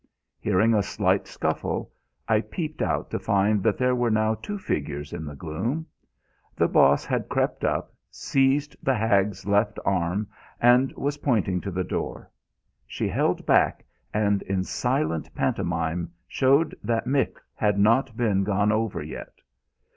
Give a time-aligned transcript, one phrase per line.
[0.39, 1.91] Hearing a slight scuffle,
[2.27, 5.85] I peeped out to find that there were now two figures in the gloom.
[6.55, 10.27] The Boss had crept up, seized the hag's left arm,
[10.59, 12.31] and was pointing to the door.
[12.87, 19.03] She held back, and in silent pantomime showed that Mick had not been gone over
[19.03, 19.35] yet.